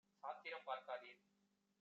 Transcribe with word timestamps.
சாத்திரம் 0.23 0.65
பார்க்கா 0.65 0.95
தீர்! 0.95 1.21